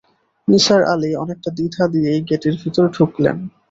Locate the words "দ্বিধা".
1.57-1.83